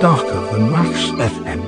[0.00, 1.63] Darker than Wax FM.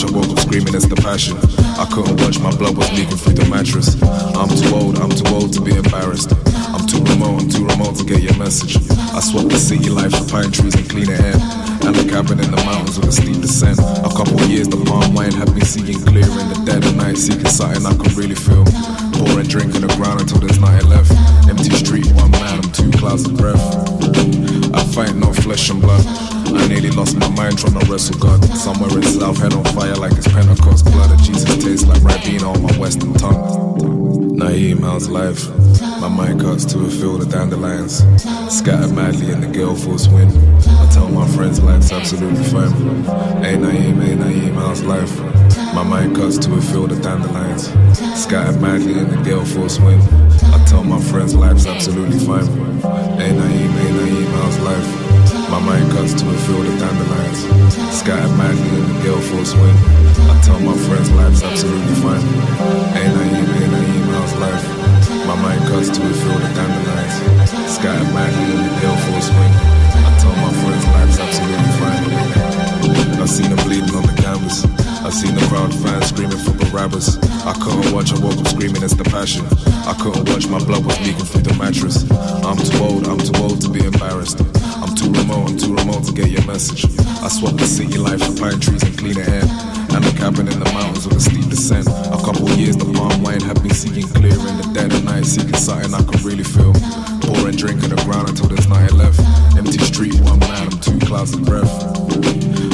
[0.00, 1.36] I woke up screaming, it's the passion.
[1.76, 4.00] I couldn't watch, my blood was leaking through the mattress.
[4.32, 6.32] I'm too old, I'm too old to be embarrassed.
[6.72, 8.80] I'm too remote, I'm too remote to get your message.
[9.12, 11.36] I swapped the city life for pine trees and cleaner air.
[11.84, 13.84] And a cabin in the mountains with a steep descent.
[13.84, 17.20] A couple years, the palm wine had me seeing clear in the dead of night,
[17.20, 18.64] seeking something I could really feel.
[19.12, 21.12] Pouring drink on the ground until there's nothing left.
[21.52, 23.60] Empty street, one man, I'm two clouds of breath.
[24.72, 26.31] I fight no flesh and blood.
[26.54, 28.44] I nearly lost my mind trying to wrestle God.
[28.44, 30.84] Somewhere in South, head on fire like it's Pentecost.
[30.86, 33.72] Blood of Jesus tastes like Ribena on my western tongue.
[34.36, 35.48] Naeem, how's life?
[36.00, 37.98] My mind cuts to a field of dandelions.
[38.52, 40.32] Scattered madly in the gale force wind.
[40.66, 42.72] I tell my friends life's absolutely fine.
[43.42, 45.16] Hey Naeem, hey Naeem, how's life?
[45.74, 47.68] My mind cuts to a field of dandelions.
[48.20, 50.02] Scattered madly in the gale force wind.
[50.52, 52.46] I tell my friends life's absolutely fine.
[53.16, 55.01] Hey Naeem, hey Naeem, how's life?
[55.52, 57.44] My mind cuts to a field of dandelions.
[57.92, 59.76] Scattered madly in the gale force wind.
[60.32, 62.24] I tell my friends life's absolutely fine.
[62.96, 64.64] Ain't I Hey Naeem, hey Naeem, how's life?
[65.28, 67.68] My mind cuts to a field of dandelions.
[67.68, 69.54] Scattered madly in the gale force wind.
[69.92, 73.20] I tell my friends life's absolutely fine.
[73.20, 74.64] I seen them bleeding on the canvas.
[75.04, 77.20] I seen the crowd fans screaming for Barabbas.
[77.44, 79.44] I couldn't watch, I woke up screaming, it's the passion.
[79.84, 82.08] I couldn't watch, my blood was leaking through the mattress.
[82.40, 84.40] I'm too old, I'm too old to be embarrassed.
[85.02, 86.86] Too remote, I'm too remote to get your message.
[87.22, 89.42] I swapped the city life for pine trees and cleaner air.
[89.90, 91.88] And a cabin in the mountains with a steep descent.
[91.88, 95.26] A couple years, the palm wine had been seeing clear in the dead of night,
[95.26, 96.72] seeking something I could really feel.
[97.18, 99.18] Pouring drink on the ground until there's nothing left.
[99.58, 101.66] Empty street, one man, I'm two clouds of breath.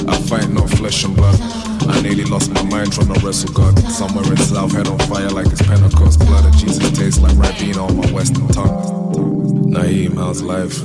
[0.04, 1.40] I fight no flesh and blood.
[1.88, 3.72] I nearly lost my mind trying to wrestle God.
[3.88, 6.20] Somewhere in South, head on fire like it's Pentecost.
[6.28, 9.08] Blood of Jesus tastes like Ribena on my western tongue.
[9.72, 10.76] Naeem, how's life?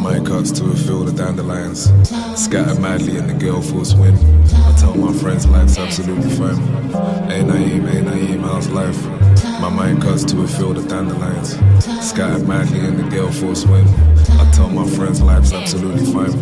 [0.00, 1.92] My cuts to a field of dandelions.
[2.34, 4.18] Scattered madly in the gale force wind.
[4.54, 6.56] I tell my friends life's absolutely fine.
[7.28, 8.98] Hey Naeem, hey Naeem, how's life?
[9.60, 11.50] My mind cuts to a field of dandelions.
[12.00, 13.88] Scattered madly in the gale force wind.
[14.40, 16.32] I tell my friends life's absolutely fine.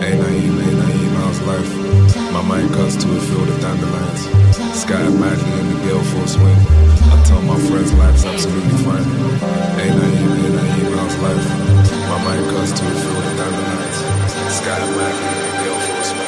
[0.00, 2.32] Hey Naeem, hey Naeem, how's life?
[2.32, 4.22] My mind cuts to a field of dandelions.
[4.72, 6.60] Scattered madly in the gale force wind.
[7.12, 9.04] I tell my friends life's absolutely fine.
[9.76, 11.95] Hey Naeem, hey Naeem, how's life?
[12.08, 13.98] My mind cuts to field of dandelions.
[14.54, 16.25] Scattered madly in the gale force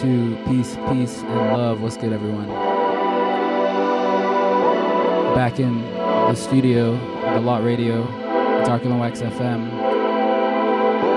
[0.00, 0.36] two.
[0.46, 1.80] Peace, peace, and love.
[1.80, 2.48] What's good, everyone?
[5.34, 6.92] Back in the studio,
[7.34, 8.04] the Lot Radio,
[8.64, 9.68] Darker than Wax FM.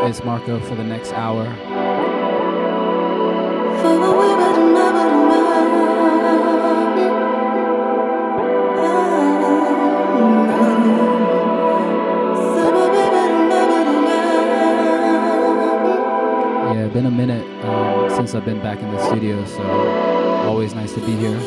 [0.08, 1.46] It's Marco for the next hour.
[18.28, 19.64] Since I've been back in the studio, so
[20.50, 21.40] always nice to be here.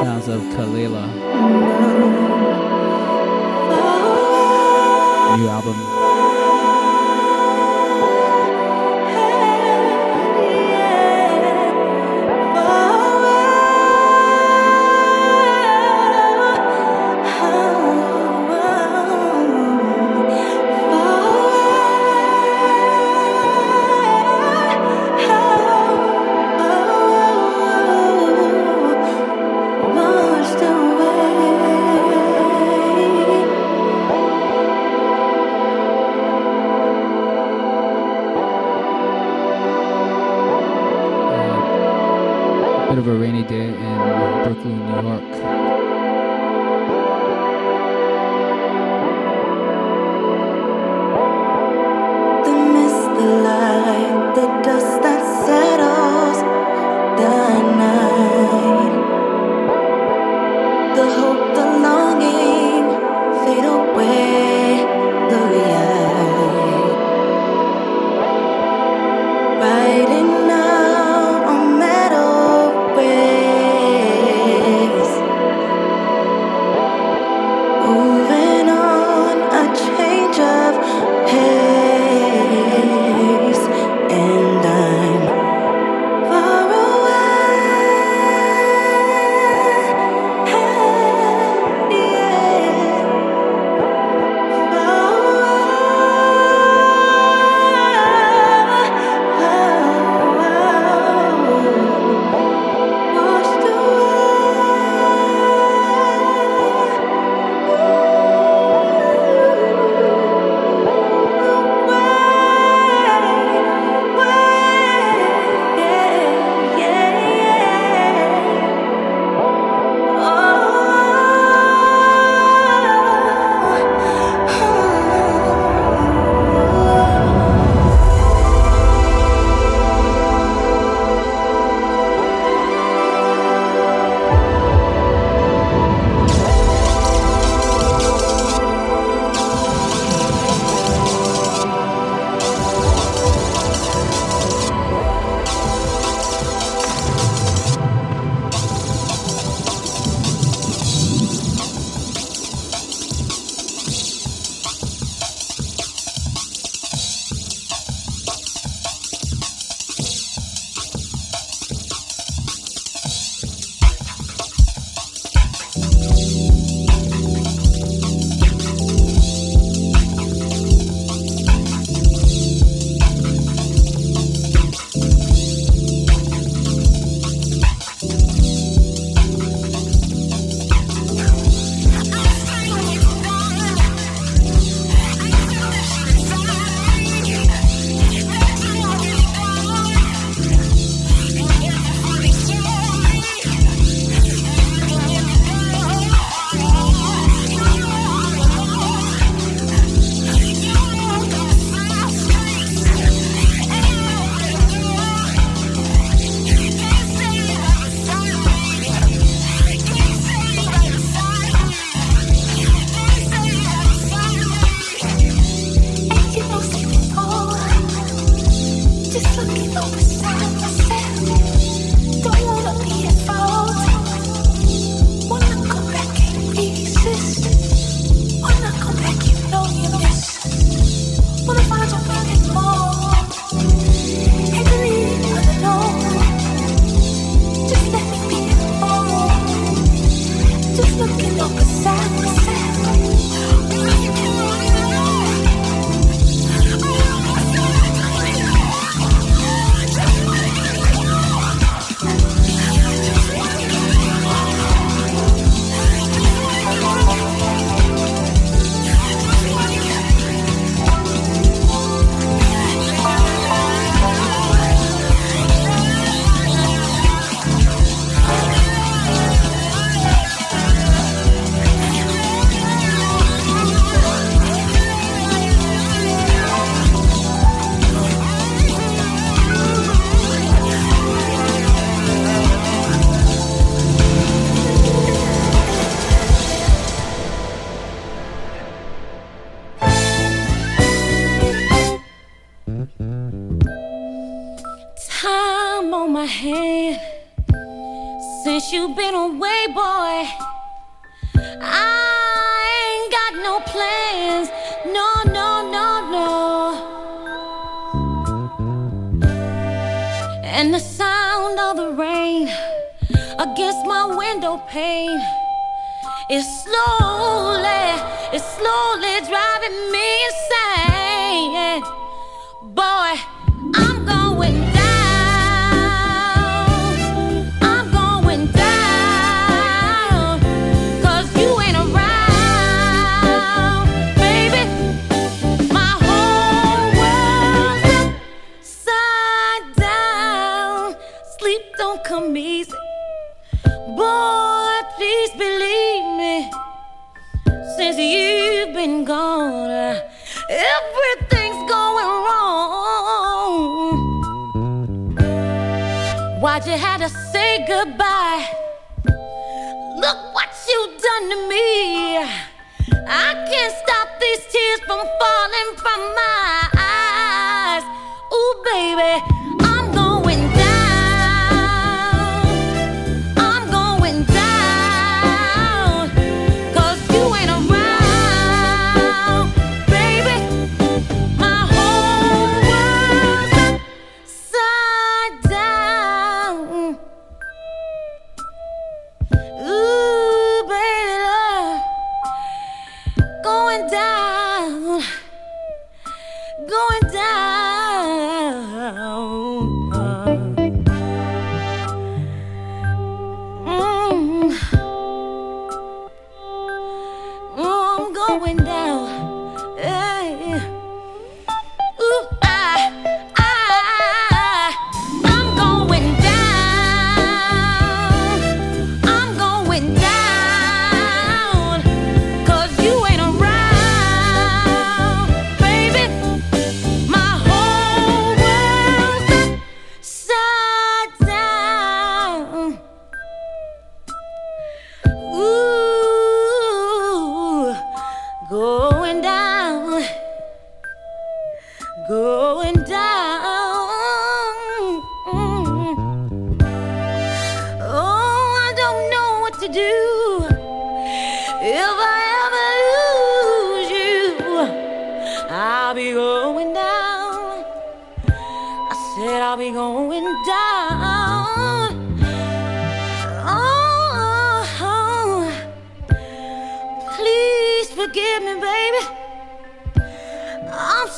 [0.00, 1.12] Sounds of Kelela.
[5.36, 6.01] New album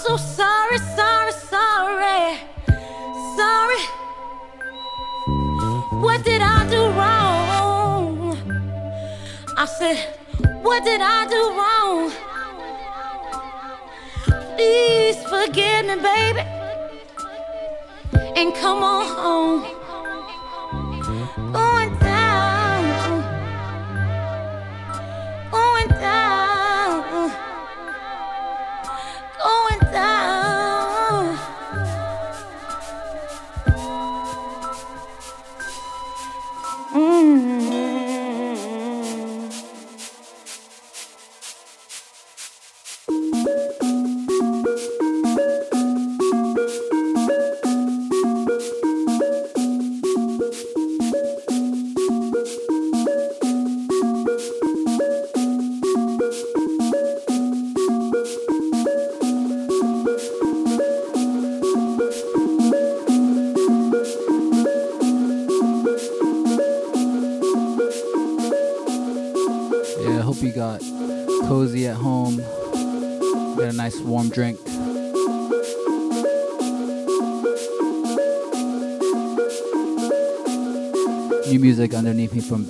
[0.02, 2.38] so sorry, sorry, sorry,
[3.36, 3.82] sorry.
[6.02, 8.36] What did I do wrong?
[9.56, 9.96] I said,
[10.62, 12.12] What did I do wrong?
[14.56, 16.42] Please forgive me, baby,
[18.36, 19.83] and come on home.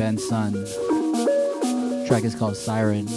[0.04, 0.52] Van Sun.
[2.06, 3.08] Track is called Siren.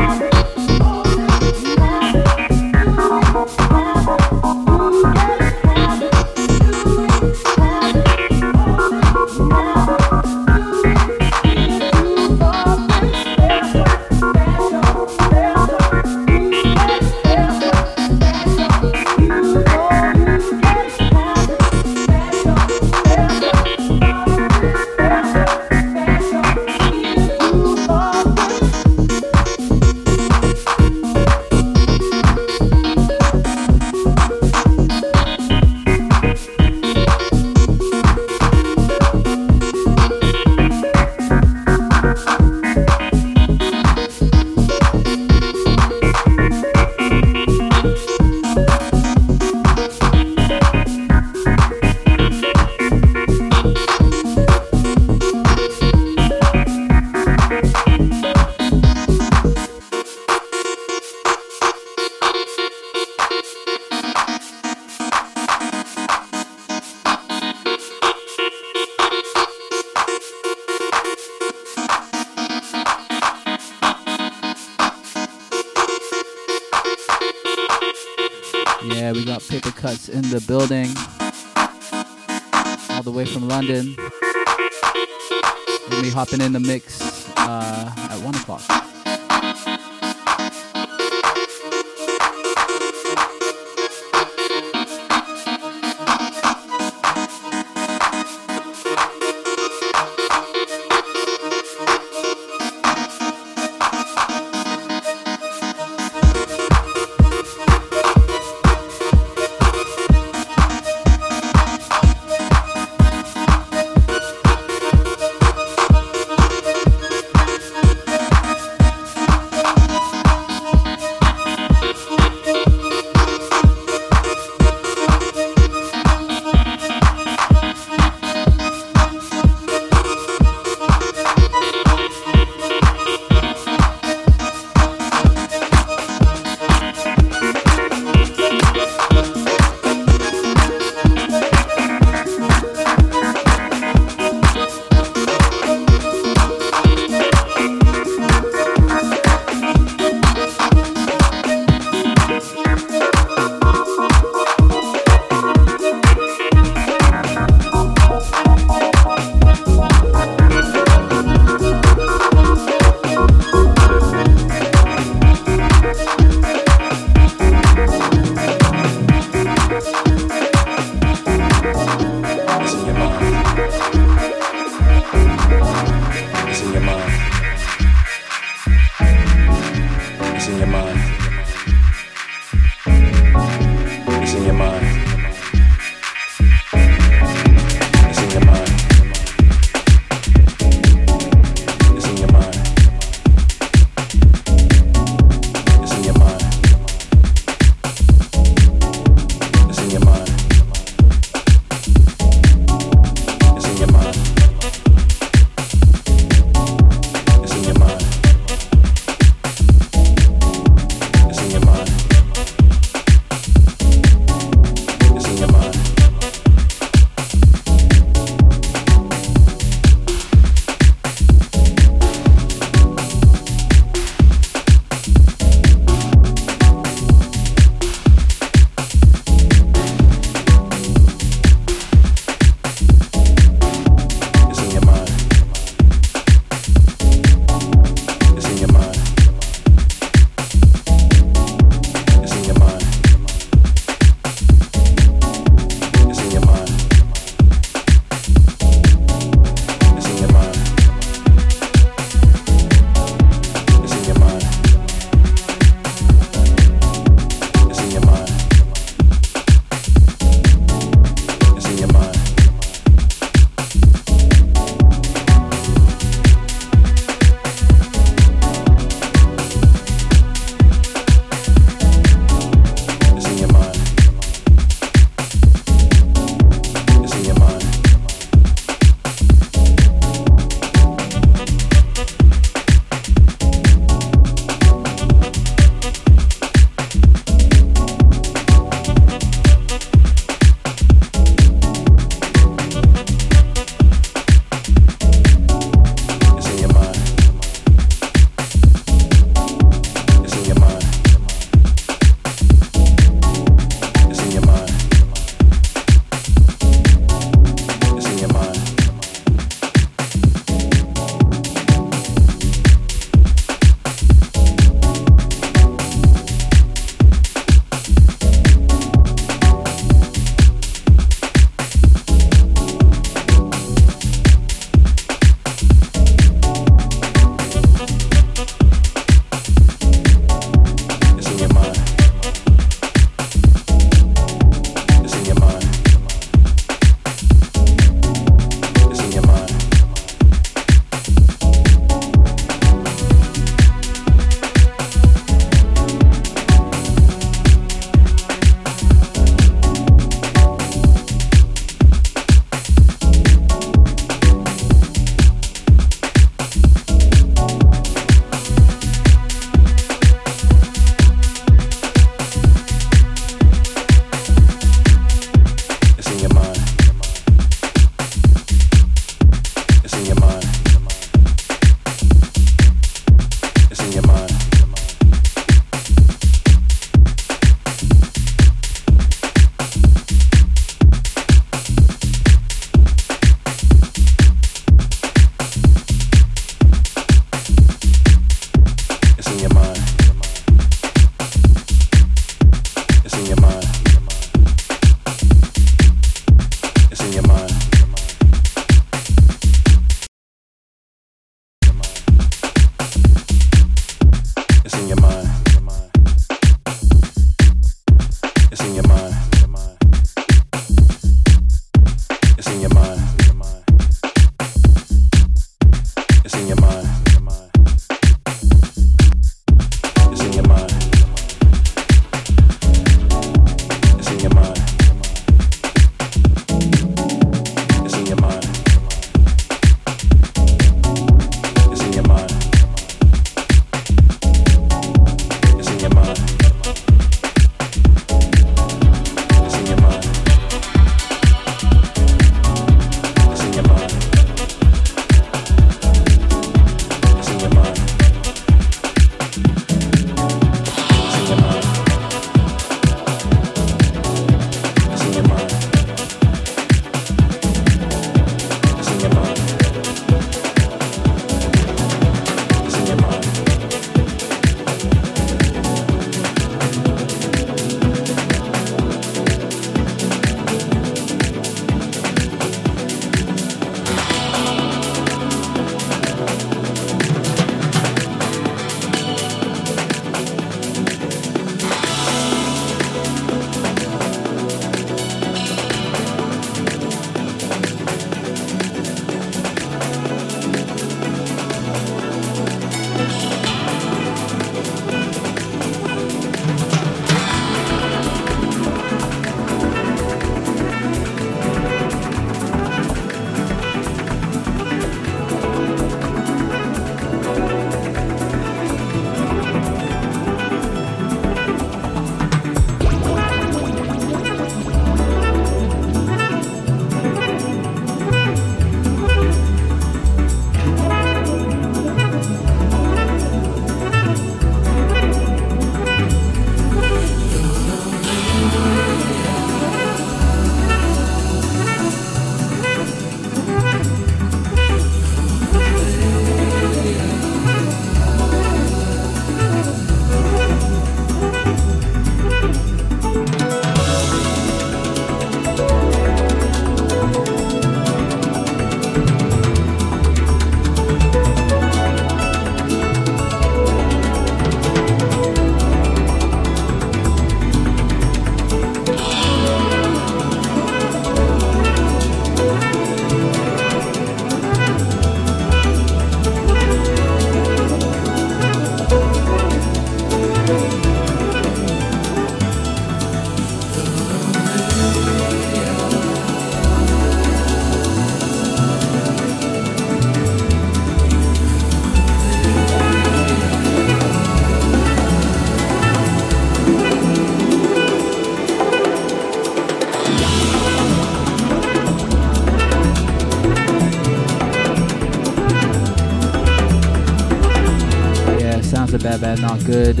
[599.22, 600.00] Bad Not Good.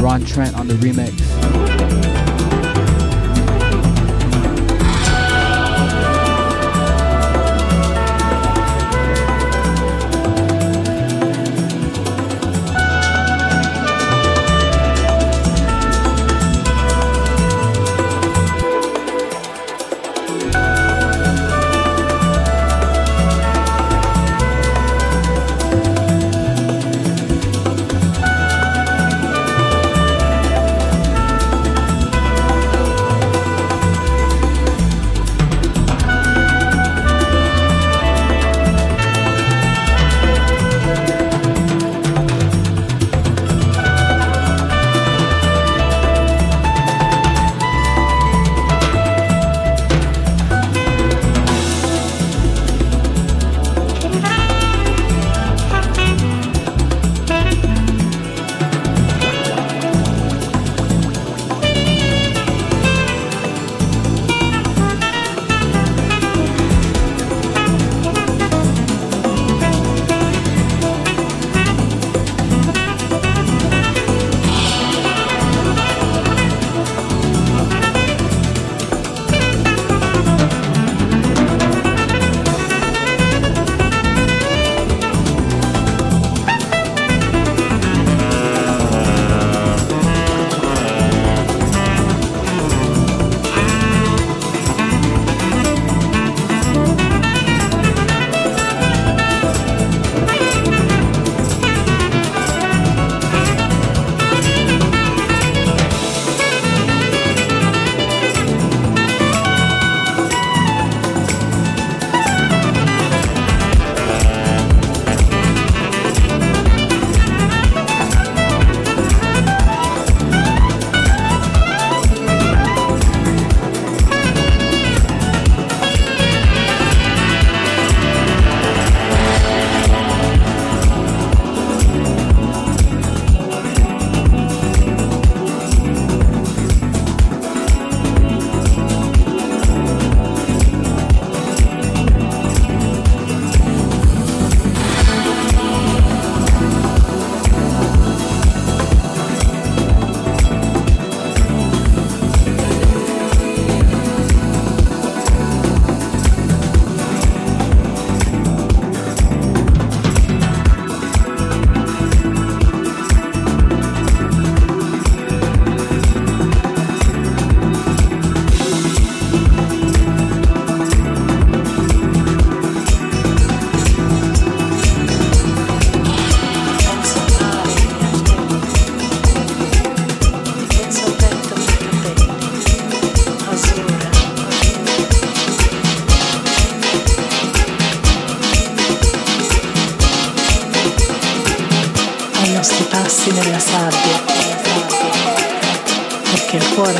[0.00, 1.31] Ron Trent on the remix.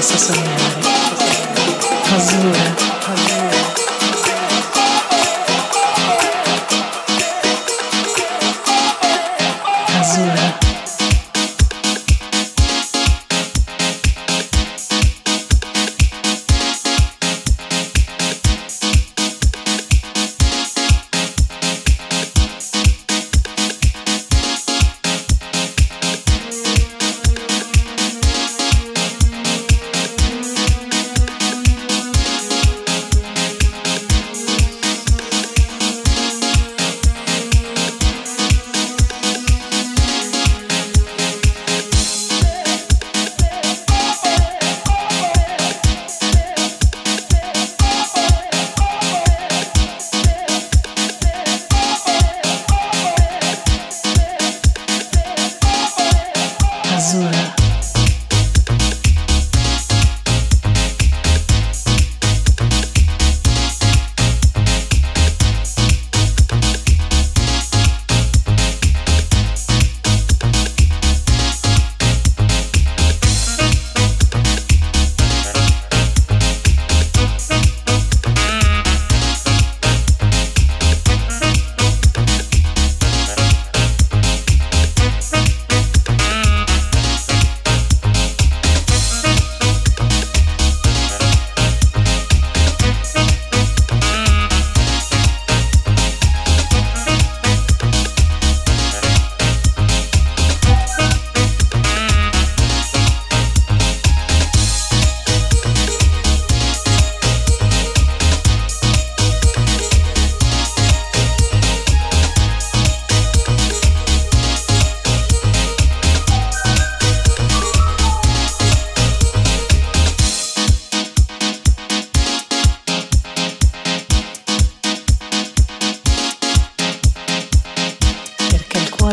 [0.04, 0.61] Perché il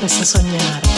[0.10, 0.89] coming to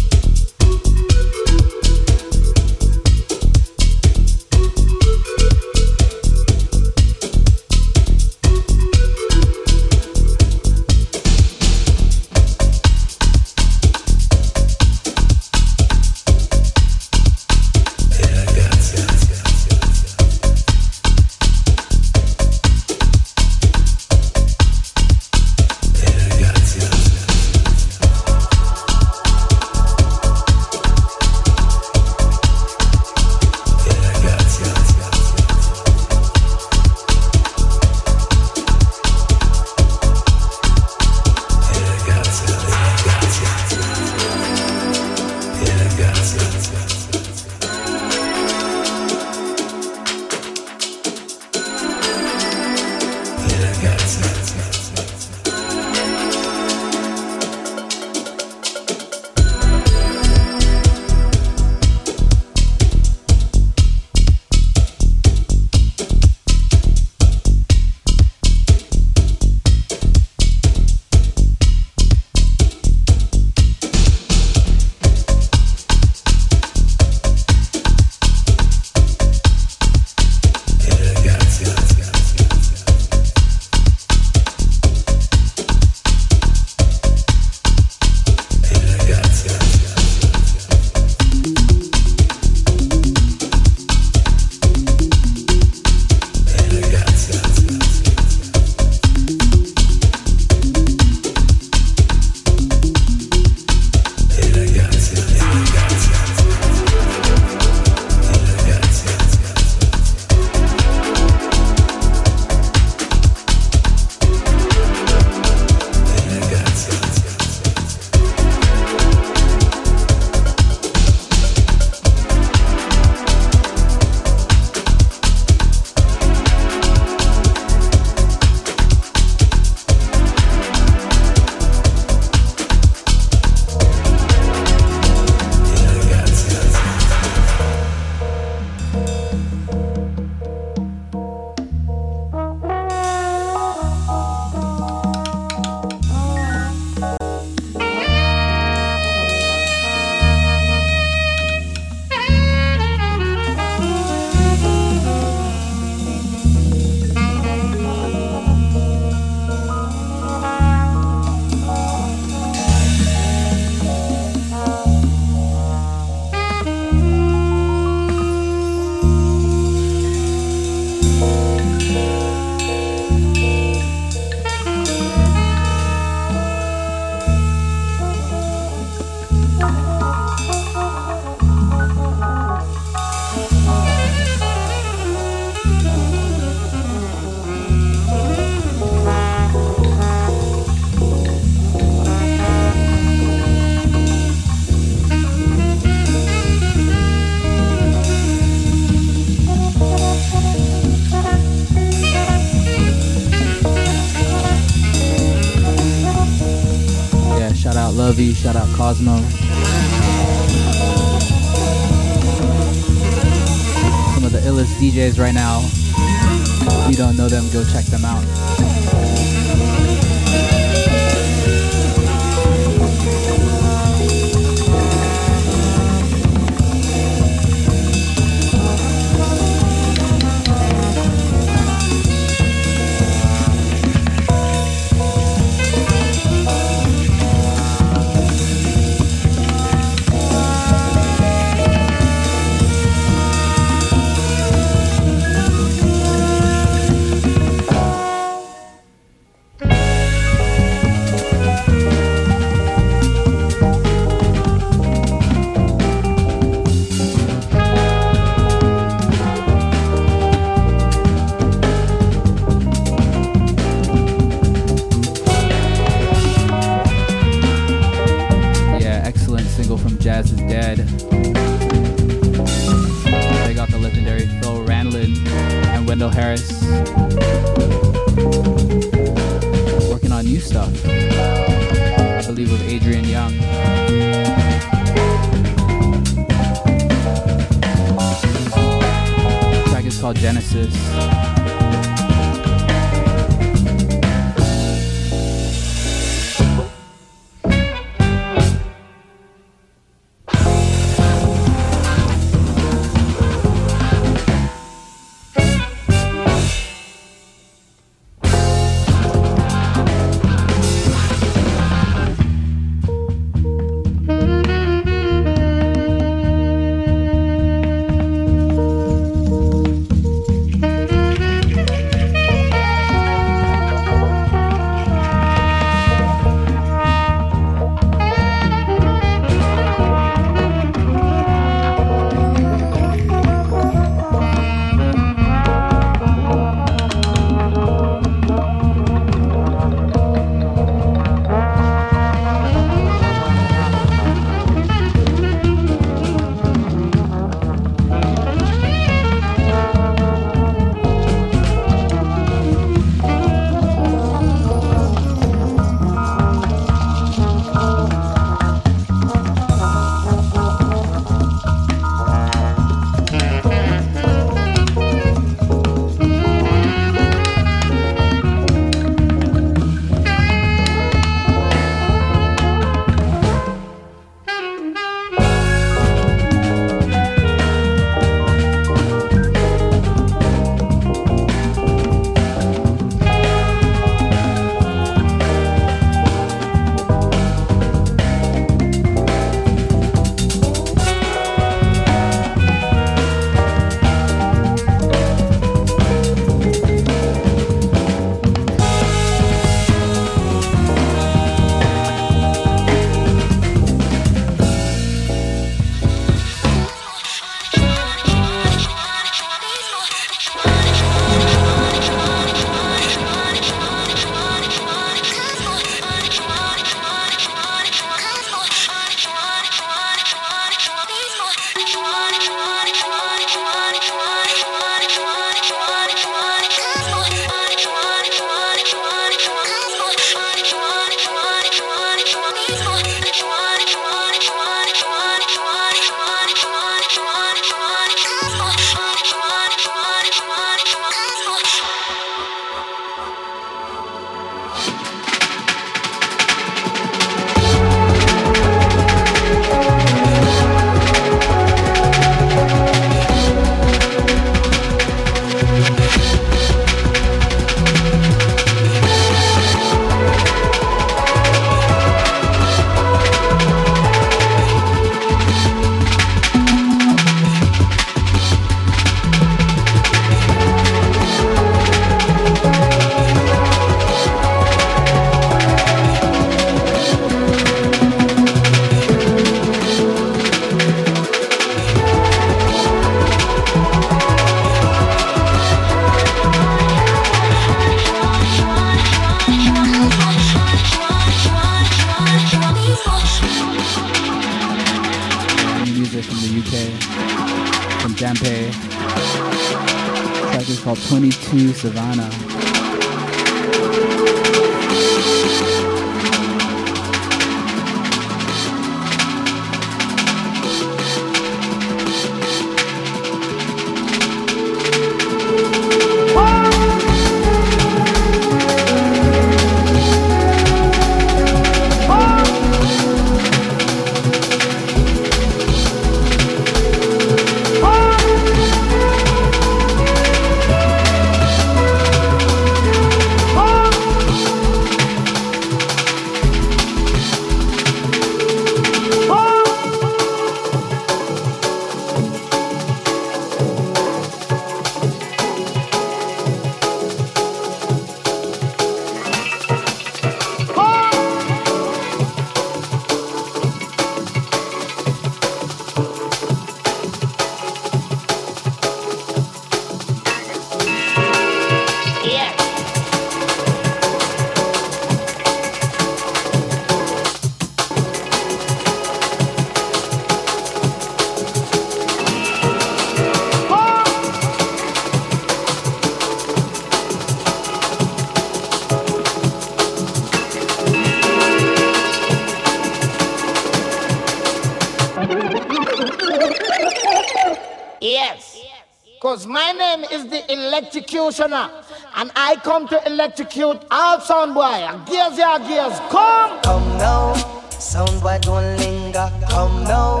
[590.88, 591.50] electrocutioner.
[591.96, 594.68] And I come to electrocute all sound boy.
[594.86, 596.40] Gears, yeah, gears, come!
[596.42, 597.14] Come now,
[597.50, 599.10] sound boy don't linger.
[599.28, 600.00] Come now,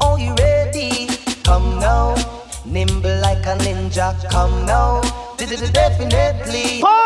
[0.00, 1.08] are you ready?
[1.44, 2.14] Come now,
[2.64, 4.14] nimble like a ninja.
[4.30, 5.00] Come now,
[5.36, 6.80] definitely.
[6.80, 7.05] Come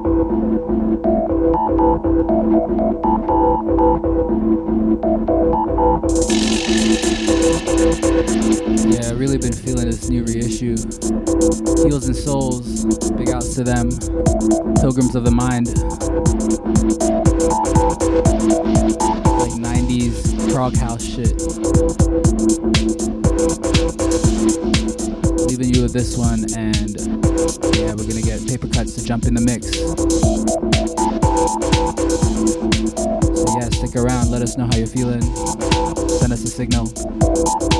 [0.21, 0.27] Yeah,
[9.13, 10.77] really been feeling this new reissue.
[11.81, 13.89] Heels and Souls, big outs to them.
[14.75, 15.69] Pilgrims of the Mind.
[19.39, 21.41] Like 90s prog house shit.
[25.47, 27.20] Leaving you with this one, and
[27.81, 29.65] yeah, we're gonna get paper cuts to jump in the mix.
[33.37, 35.21] So yeah, stick around, let us know how you're feeling.
[36.19, 37.70] Send us a signal.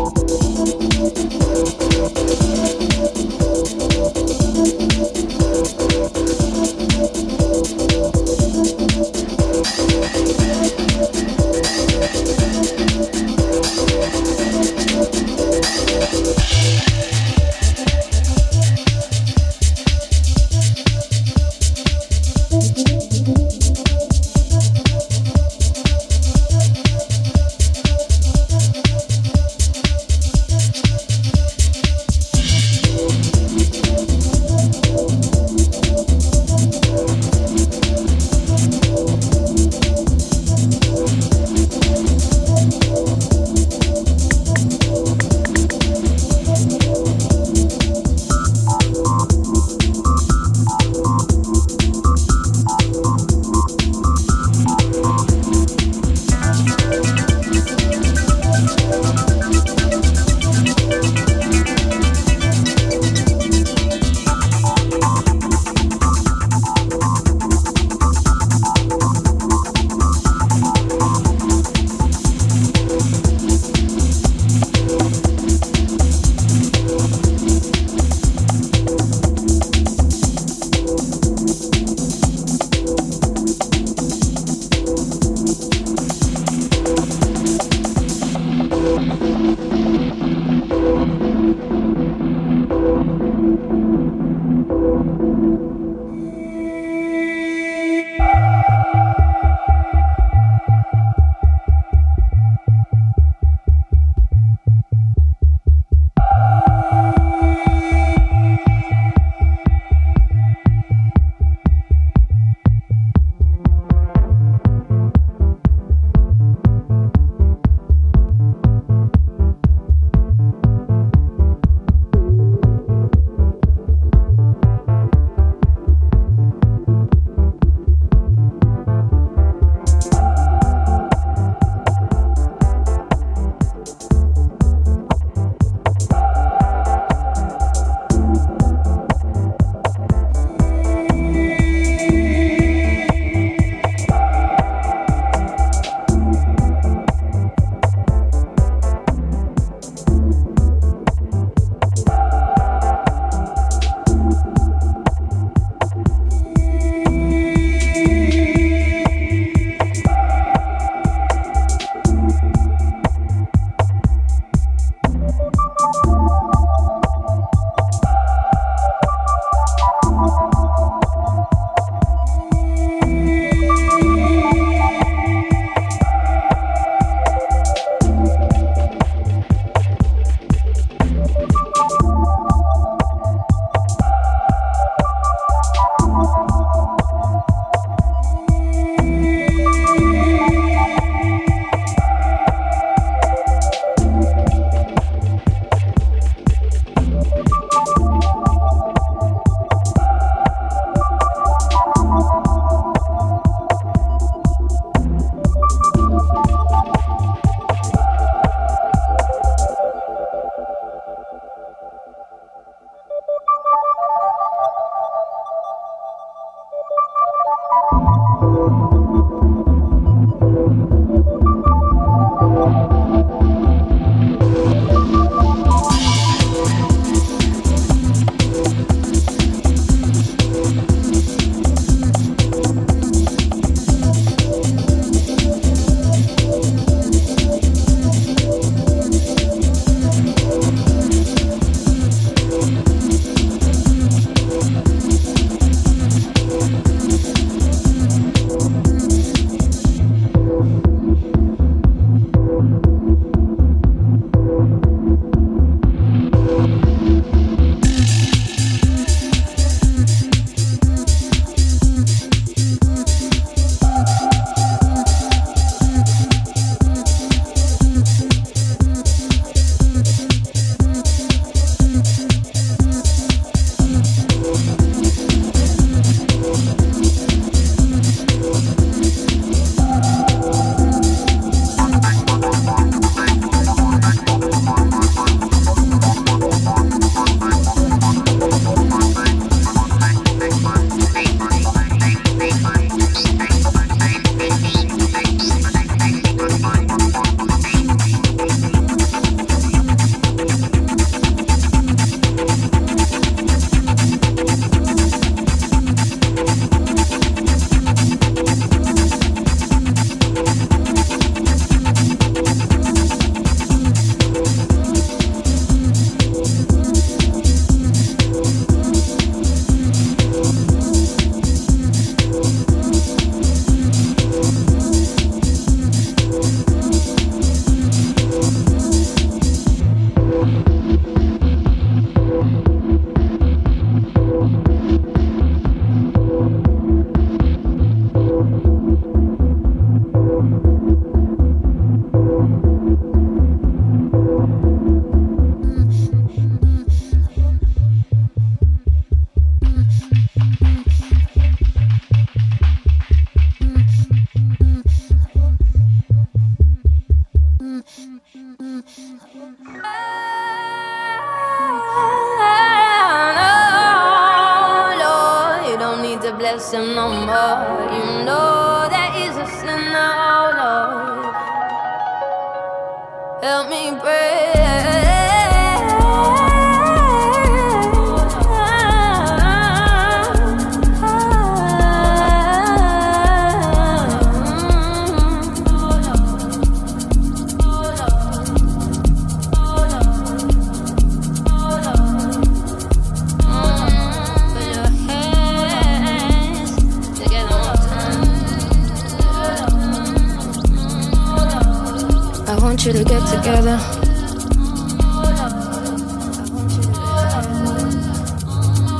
[402.62, 403.78] Want you to get together.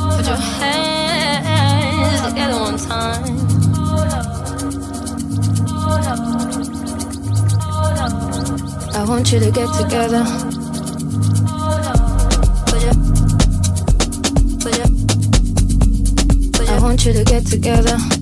[0.10, 3.24] Put your hands together one time.
[8.94, 10.24] I want you to get together.
[12.66, 12.96] Put your,
[14.60, 14.90] put your,
[16.52, 18.21] put your, I want you to get together.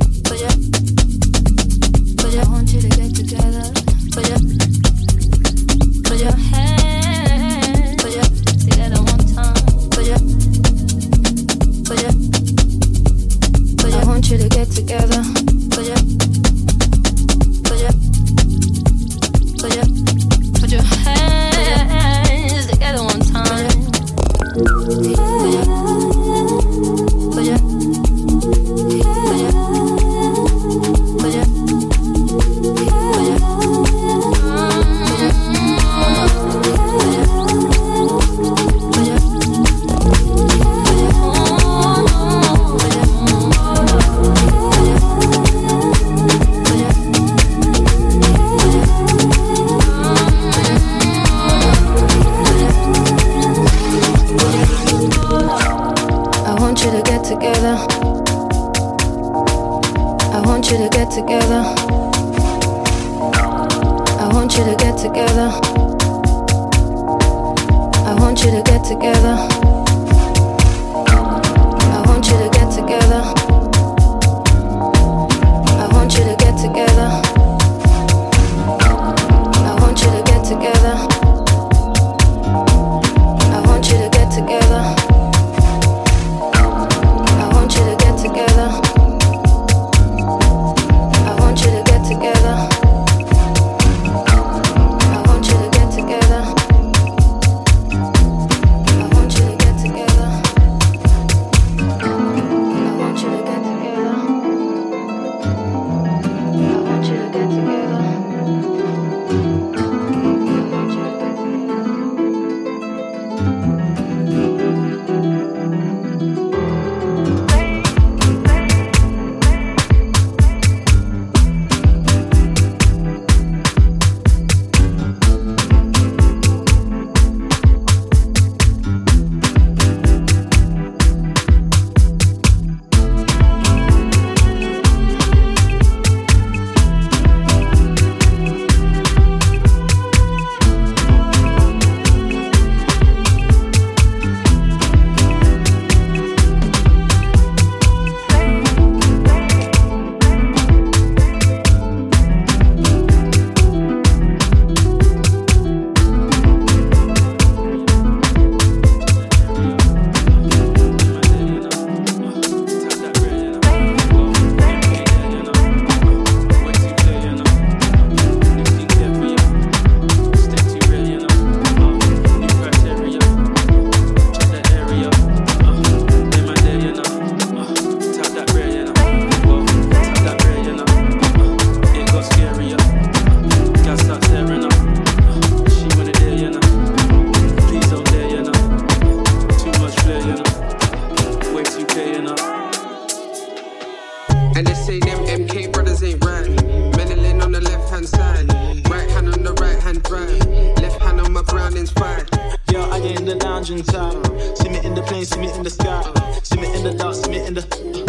[203.67, 204.23] in town.
[204.55, 206.01] See me in the plane, see me in the sky.
[206.43, 208.08] See me in the dark, see me in the.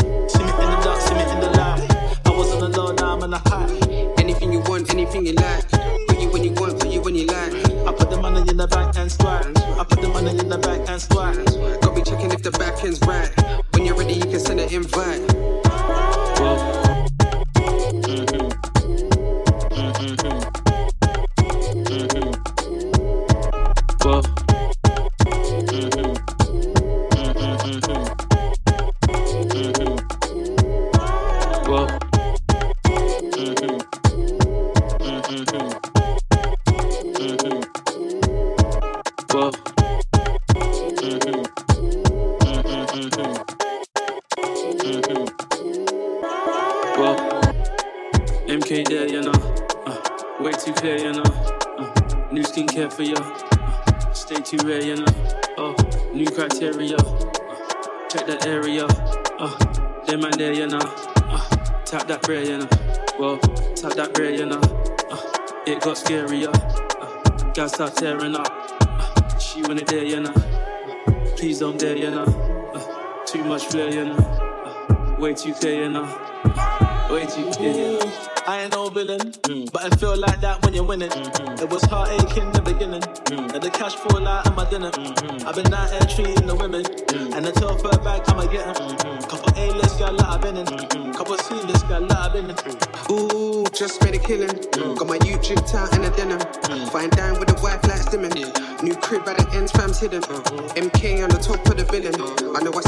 [75.40, 76.04] Too clear, you know.
[77.10, 78.12] Way too clear, you know.
[78.46, 79.32] I ain't no villain,
[79.72, 81.10] but I feel like that when you're winning.
[81.12, 84.90] It was heartache in the beginning, and the cash fall out and my dinner.
[85.46, 86.84] I've been out here treating the women,
[87.34, 88.96] and the tough her back, I'ma get 'em.
[89.28, 92.56] Couple A-list gal that I've been in, couple C-list gal that I've been in.
[93.10, 94.52] Ooh, just made a killing.
[94.96, 96.40] Got my YouTube town and a denim.
[96.90, 98.34] Fine down with the wife like stimming.
[98.82, 100.22] New crib at the ends, fam's hidden.
[100.76, 102.16] MK on the top of the billing.
[102.56, 102.82] I know I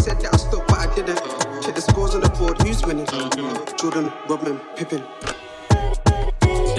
[3.82, 5.02] Jordan, Rodman, Pippen.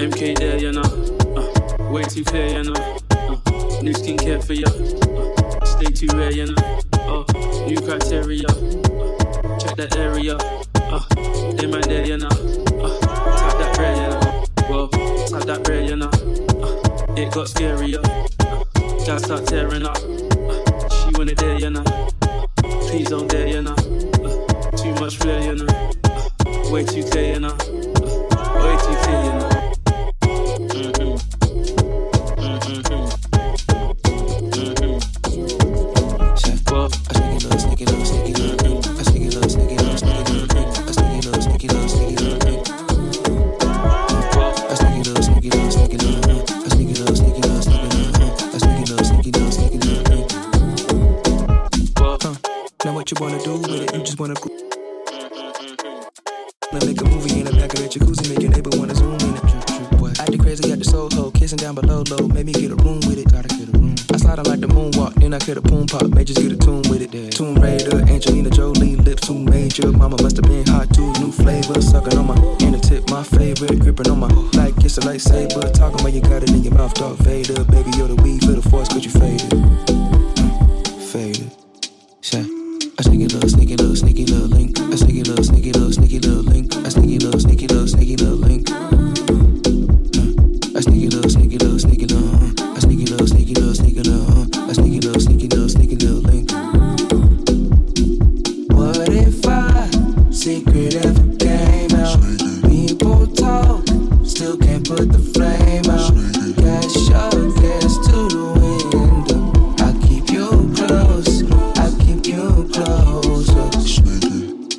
[0.00, 0.80] MK there, you know.
[1.36, 2.96] Uh, way too clear, you know.
[3.10, 3.36] Uh,
[3.82, 4.64] new skincare for you.
[4.64, 6.80] Uh, stay too rare, you know.
[7.00, 7.26] Oh,
[7.68, 8.48] new criteria.
[8.48, 10.38] Uh, check that area.
[10.76, 11.04] Uh,
[11.56, 12.26] them man there, you know.
[12.26, 14.44] Uh, tap that prayer, you know.
[14.70, 14.88] Well,
[15.28, 16.08] tap that prayer, you know.
[16.08, 18.00] Uh, it got scarier.
[18.00, 19.98] Uh, gas start tearing up.
[19.98, 21.84] Uh, she wanna there, you know.
[21.84, 22.46] Uh,
[22.88, 23.74] please don't dare, you know.
[23.74, 26.03] Uh, too much flair, you know.
[26.64, 27.48] Uh, way too clear, you know.
[27.48, 27.56] Uh,
[28.64, 29.53] way too clear, you know.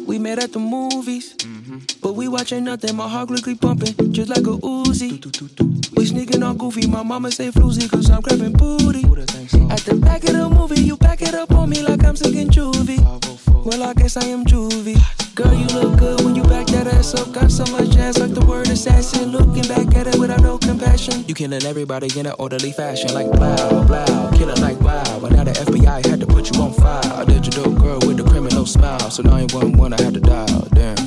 [0.08, 1.36] We met at the movies,
[2.02, 2.96] but we watching nothing.
[2.96, 5.20] My heart quickly pumping, just like a Uzi.
[5.98, 6.88] We sneaking on goofy.
[6.88, 9.04] My mama say floozy, cause I'm grabbing booty.
[9.72, 12.50] At the back of the movie, you back it up on me like I'm singing
[12.50, 13.02] juvie.
[13.66, 15.15] Well, I guess I am juvie.
[15.36, 17.34] Girl, you look good when you back that ass up.
[17.34, 19.34] Got so much ass like the word assassin.
[19.34, 21.26] Looking back at it without no compassion.
[21.28, 24.30] You killing everybody in an orderly fashion, like blow, blow.
[24.34, 25.20] Killing like wow.
[25.20, 27.22] But now the FBI had to put you on file.
[27.22, 29.12] A digital girl with a criminal smile.
[29.12, 30.68] So 911, I had to dial.
[30.72, 31.05] Damn.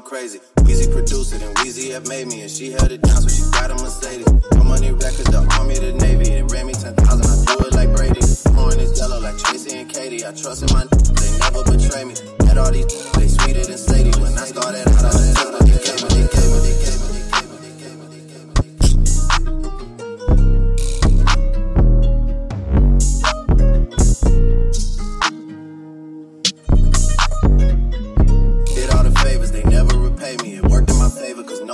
[0.00, 0.40] going crazy.
[0.58, 3.50] Weezy produced it and Weezy have made me, and she held it down, so she
[3.50, 4.26] got a Mercedes.
[4.56, 6.96] My money records, the army, the navy, and ran me 10,000.
[6.98, 8.20] I do it like Brady.
[8.54, 10.24] Pouring is yellow like Tracy and Katie.
[10.24, 12.14] I trust in my, they never betray me.
[12.46, 14.18] Had all these, they sweeter than Sadie.
[14.20, 15.59] When I started out, I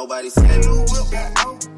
[0.07, 1.76] nobody said.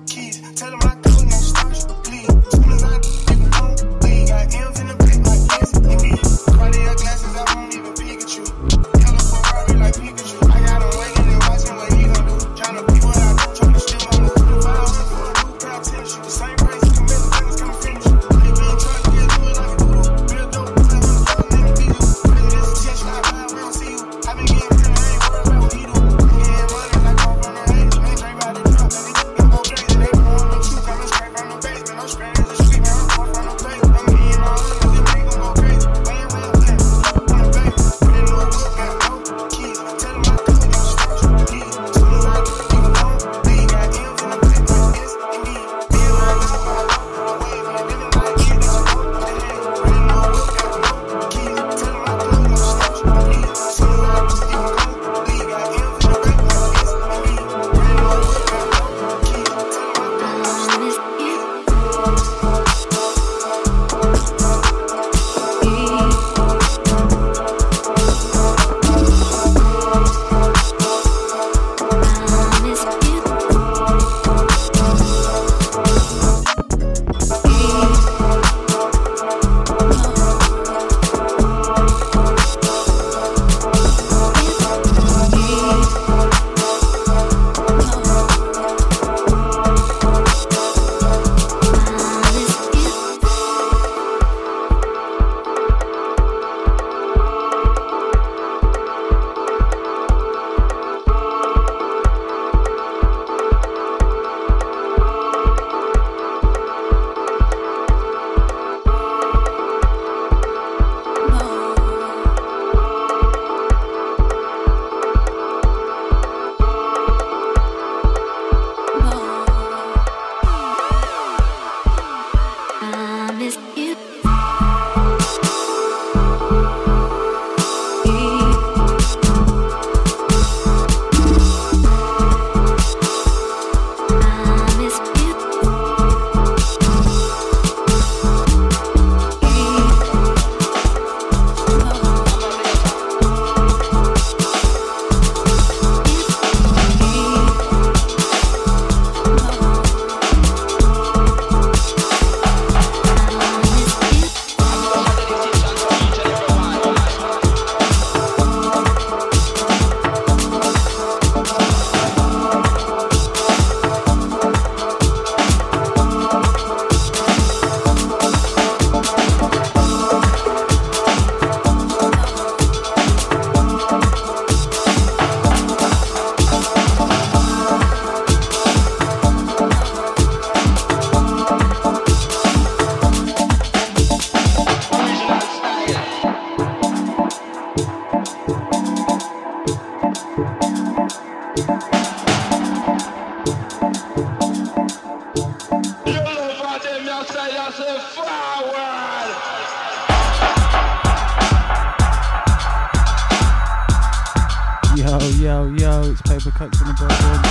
[206.19, 207.45] Mix Paper Cuts in the Billboard.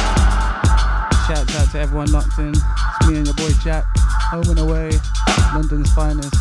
[1.27, 2.49] Shouts out to everyone locked in.
[2.51, 3.85] It's me and your boy Jack.
[4.31, 4.91] Home and away,
[5.53, 6.35] London's finest.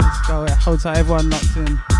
[0.00, 0.46] Let's go.
[0.60, 1.91] Hold tight, everyone locked in.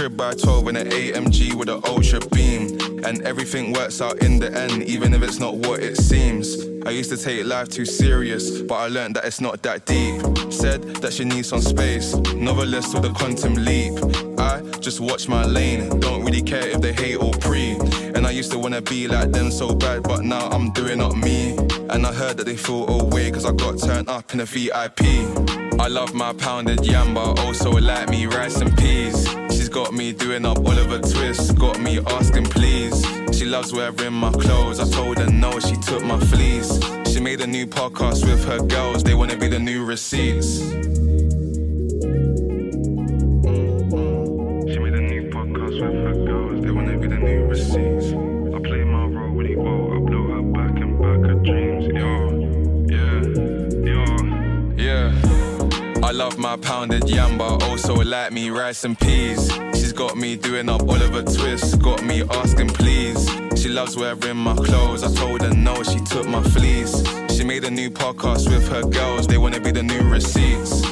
[0.00, 2.78] Crib by 12 in an AMG with an ultra beam.
[3.04, 6.56] And everything works out in the end, even if it's not what it seems.
[6.86, 10.22] I used to take life too serious, but I learned that it's not that deep.
[10.50, 13.92] Said that she needs some space, novelist with a quantum leap.
[14.38, 17.72] I just watch my lane, don't really care if they hate or pre.
[18.14, 21.14] And I used to wanna be like them so bad, but now I'm doing up
[21.14, 21.58] me.
[21.90, 25.02] And I heard that they feel away, cause I got turned up in a VIP.
[25.78, 29.39] I love my pounded yamba, also like me rice and peas.
[29.70, 33.04] Got me doing up Oliver Twist, got me asking please.
[33.32, 36.80] She loves wearing my clothes, I told her no, she took my fleece.
[37.10, 40.58] She made a new podcast with her girls, they wanna be the new receipts.
[40.58, 40.74] She
[44.78, 48.12] made a new podcast with her girls, they wanna be the new receipts.
[48.12, 51.86] I play my role really well, I blow her back and back her dreams.
[52.00, 52.10] Yo,
[52.90, 54.10] yeah,
[54.76, 55.12] yeah.
[56.02, 59.19] I love my pounded yamba, also like me rice and peas.
[60.20, 63.26] Me doing up Oliver Twist, got me asking please.
[63.56, 67.02] She loves wearing my clothes, I told her no, she took my fleece.
[67.34, 70.89] She made a new podcast with her girls, they wanna be the new receipts.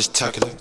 [0.00, 0.56] Just tackle it.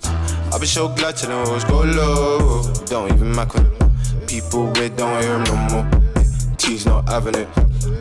[0.54, 2.74] I be so glad to know always go low.
[2.88, 4.28] Don't even mac on it.
[4.28, 5.88] People with don't hear no more.
[6.58, 7.48] T's not having it.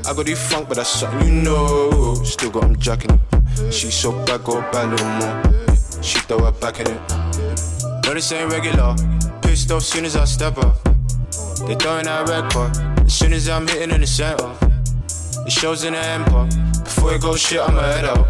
[0.04, 2.14] I got the funk, but that's something you know.
[2.24, 3.72] Still got 'em jacking it.
[3.72, 5.36] She so bad, go back no more.
[6.02, 7.00] She throw her back in it.
[8.04, 8.96] No, this ain't regular.
[9.42, 10.74] Pissed off soon as I step up.
[11.68, 12.72] They throwing that red record.
[13.06, 14.50] As soon as I'm hitting in the center.
[15.46, 16.48] It shows in the empire.
[16.82, 18.26] Before it goes shit, I'ma head out.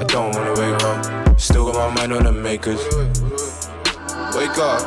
[0.00, 1.23] I don't wanna wake up.
[1.36, 2.80] Still got my mind on the makers.
[4.34, 4.82] Wake up.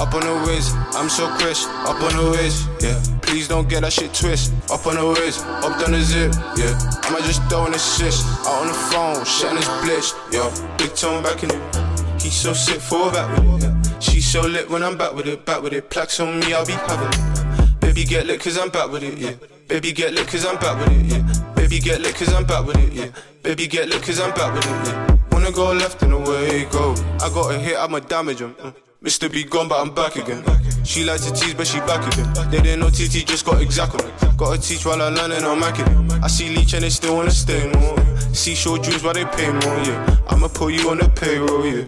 [0.00, 1.68] Up on the whiz, I'm so crisp.
[1.86, 3.00] Up on the whiz, yeah.
[3.22, 4.52] Please don't get that shit twist.
[4.70, 6.74] Up on the whiz, up down the zip, yeah.
[7.02, 8.26] I might just throw an assist.
[8.46, 10.50] Out on the phone, shutting his blitz, yo.
[10.76, 12.20] Big tone back in it.
[12.20, 14.02] He's so sick for back with it.
[14.02, 15.88] She's so lit when I'm back with it, back with it.
[15.88, 17.78] Plaques on me, I'll be having.
[17.80, 19.34] Baby get lit cause I'm back with it, yeah.
[19.68, 21.52] Baby get lit cause I'm back with it, yeah.
[21.54, 23.08] Baby get lit cause I'm back with it, yeah.
[23.42, 25.01] Baby get lit cause I'm back with it, yeah.
[25.42, 26.94] Wanna go left and away go.
[27.20, 28.54] I got a hit, I'ma damage him.
[28.54, 28.74] Mm.
[29.02, 29.28] Mr.
[29.28, 30.44] B gone, but I'm back again.
[30.84, 32.32] She likes to tease, but she back again.
[32.48, 34.12] They didn't know TT just got exact on me.
[34.36, 36.22] Gotta teach while I learn and I'm macking.
[36.22, 37.98] I see Leech and they still wanna stay more.
[38.32, 40.16] Seashore dreams, why they pay more, yeah.
[40.28, 41.86] I'ma put you on the payroll, yeah.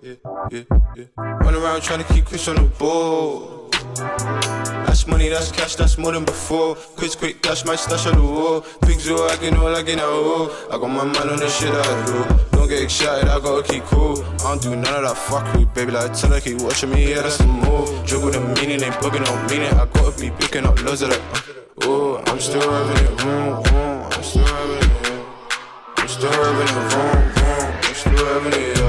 [0.00, 0.14] Yeah,
[0.50, 0.62] yeah,
[0.96, 1.04] yeah.
[1.18, 3.68] Run around trying to keep Chris on the ball.
[4.90, 6.74] That's money, that's cash, that's more than before.
[6.74, 8.64] Quick, quick, dash my stash on the wall.
[8.88, 10.50] Big Zoo, I can all I can out.
[10.68, 12.58] I got my mind on the shit I do.
[12.58, 14.20] Don't get excited, I gotta keep cool.
[14.20, 15.92] I don't do none of that fuckery, baby.
[15.92, 18.04] Like, tell her, keep watching me, yeah, that's the move.
[18.04, 19.72] Juggle the meaning, ain't bugging, don't mean it.
[19.74, 21.22] I gotta be picking up loads of that.
[21.82, 24.02] Oh, I'm still having it, vroom, vroom.
[24.10, 25.98] I'm still having it, yeah.
[25.98, 27.78] I'm still having it, vroom, vroom.
[27.86, 28.79] I'm still having it,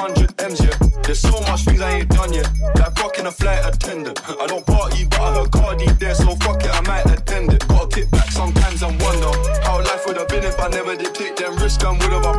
[0.00, 0.76] hundred M's, yeah.
[1.04, 2.48] There's so much things I ain't done yet.
[2.76, 4.18] Like rocking a flight attendant.
[4.40, 7.66] I don't party, but I heard Cardi there, so fuck it, I might attend it.
[7.68, 9.32] Gotta kick back sometimes and wonder
[9.62, 12.24] how life would have been if I never did take them risks and would have
[12.24, 12.32] I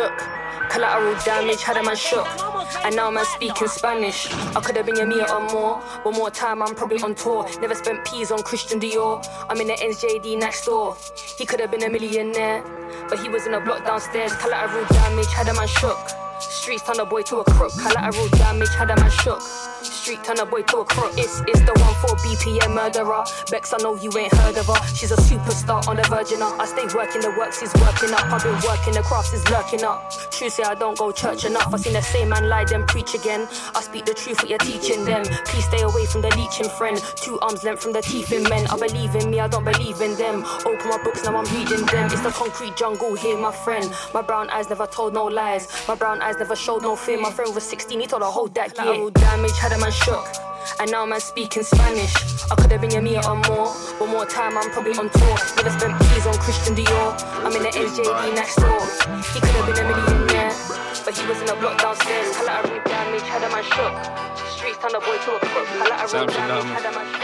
[0.00, 0.16] Look,
[0.70, 2.26] collateral damage had a man shook.
[2.86, 4.32] And now man speaking Spanish.
[4.56, 5.74] I could have been your meter or more.
[6.04, 7.46] One more time, I'm probably on tour.
[7.60, 9.22] Never spent peas on Christian Dior.
[9.50, 10.96] I'm in the NJD next door.
[11.36, 12.64] He could have been a millionaire,
[13.10, 14.34] but he was in a block downstairs.
[14.36, 15.98] Collateral damage had a man shook.
[16.40, 17.72] Streets turned a boy to a crook.
[17.72, 19.42] Collateral damage had a man shook.
[20.00, 21.12] Street turn a boy to a crook.
[21.18, 23.22] It's, it's the one for BPM murderer.
[23.50, 24.80] Bex, I know you ain't heard of her.
[24.96, 26.58] She's a superstar on the virgin up.
[26.58, 28.24] I stay working, the works is working up.
[28.32, 30.08] I've been working, the crafts is lurking up.
[30.30, 31.74] True say I don't go church enough.
[31.74, 33.46] I seen the same man lie, then preach again.
[33.74, 35.22] I speak the truth, what you're teaching them.
[35.44, 36.96] Please stay away from the leeching friend.
[37.16, 38.66] Two arms length from the teeth in men.
[38.68, 40.46] I believe in me, I don't believe in them.
[40.64, 42.06] Open my books, now I'm reading them.
[42.08, 43.84] It's the concrete jungle here, my friend.
[44.14, 45.68] My brown eyes never told no lies.
[45.86, 47.20] My brown eyes never showed no fear.
[47.20, 49.10] My friend was 16, he told her hold that gear.
[49.10, 50.26] damage had a man shook.
[50.78, 52.14] And now man speaking Spanish.
[52.50, 53.68] I could have been your meter or more.
[53.98, 55.36] One more time, I'm probably on tour.
[55.56, 57.14] Never spent peas on Christian Dior.
[57.44, 58.80] I'm in the NJD next door.
[59.34, 60.54] He could have been a millionaire,
[61.04, 62.36] but he was in a block downstairs.
[62.36, 63.94] Collateral damage had a man shook.
[64.56, 65.66] Streets turned a boy to a crook.
[65.68, 66.66] Collateral Sam damage Shalom.
[66.66, 67.20] had a man shook.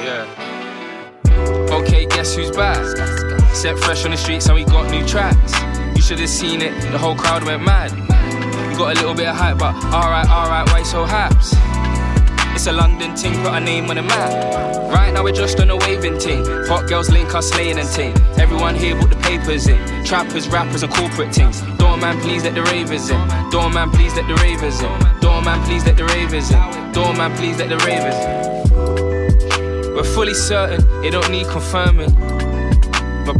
[0.00, 0.52] Yeah.
[1.76, 2.84] Okay, guess who's back?
[3.54, 5.52] Set fresh on the streets and we got new tracks.
[5.96, 7.92] You should have seen it, the whole crowd went mad.
[8.72, 11.52] We got a little bit of hype, but alright, alright, why so haps?
[12.54, 14.90] It's a London ting, put a name on the map.
[14.90, 16.42] Right now we're just on a waving ting.
[16.68, 18.16] Hot girls link us slaying and ting.
[18.38, 19.76] Everyone here put the papers in.
[20.06, 21.60] Trappers, rappers, and corporate things.
[21.76, 23.50] Doorman, please let the ravers in.
[23.50, 25.20] Doorman, please let the ravers in.
[25.20, 26.92] Doorman, please let the ravers in.
[26.92, 29.94] Doorman, please let the ravers in.
[29.94, 32.08] We're fully certain, it don't need confirming.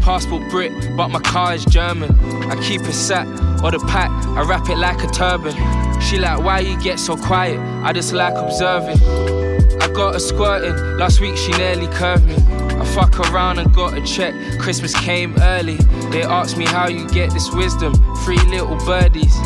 [0.02, 2.10] Passport Brit, but my car is German.
[2.50, 3.24] I keep it sat
[3.62, 5.54] or the pack, I wrap it like a turban.
[6.00, 7.60] She like, why you get so quiet?
[7.84, 8.98] I just like observing.
[9.80, 12.34] I got her squirting, last week she nearly curved me.
[12.34, 15.76] I fuck around and got a check, Christmas came early.
[16.10, 19.36] They asked me how you get this wisdom, three little birdies.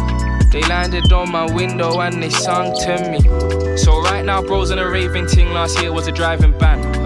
[0.52, 3.76] They landed on my window and they sung to me.
[3.76, 7.05] So right now, bros on a raving ting last year was a driving ban.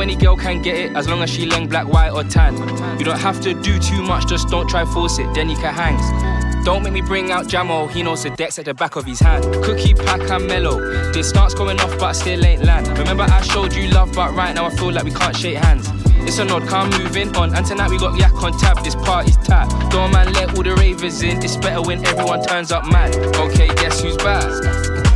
[0.00, 2.56] Any girl can get it as long as she leng black, white, or tan.
[2.98, 5.74] You don't have to do too much, just don't try force it, then you can
[5.74, 6.64] hang.
[6.64, 9.20] Don't make me bring out Jamo, he knows the decks at the back of his
[9.20, 9.44] hand.
[9.64, 10.78] Cookie pack and mellow.
[11.12, 12.86] This starts going off, but I still ain't land.
[12.96, 15.88] Remember, I showed you love, but right now I feel like we can't shake hands.
[16.28, 17.54] It's a nod, can't moving on.
[17.54, 19.68] And tonight we got yak on tap, this party's tap.
[19.90, 21.42] Door man, let all the ravers in.
[21.42, 23.16] It's better when everyone turns up mad.
[23.36, 24.42] Okay, guess who's back?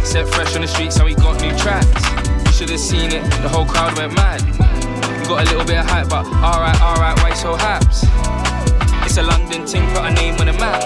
[0.04, 1.86] Set fresh on the streets and we got new tracks.
[2.46, 4.71] You should have seen it, the whole crowd went mad.
[5.22, 8.02] We got a little bit of hype, but alright, alright, why so haps?
[9.06, 10.82] It's a London ting, put a name on the map.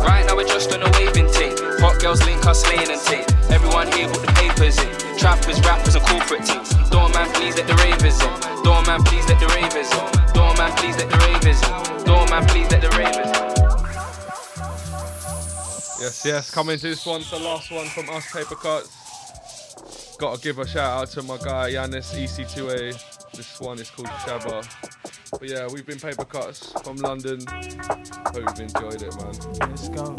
[0.00, 1.52] Right now we're just on a waving ting.
[1.84, 3.28] Hot girls link us slaying and ting.
[3.52, 4.88] Everyone here put the papers in.
[5.18, 6.72] Trappers, rappers, and corporate teams.
[6.88, 8.32] Doorman, please let the ravers in.
[8.64, 10.32] Doorman, please let the ravers in.
[10.32, 12.04] Doorman, please let the ravers in.
[12.08, 13.44] Doorman, please let the ravers in.
[16.00, 16.50] Yes, yes.
[16.50, 20.16] Coming to this one's the last one from us, Paper Cuts.
[20.16, 23.13] Gotta give a shout out to my guy Yanis EC2A.
[23.36, 24.64] This one is called Shabba.
[25.32, 27.40] But yeah, we've been Paper Cuts from London.
[27.48, 29.34] Hope you've enjoyed it, man.
[29.70, 30.14] Let's go.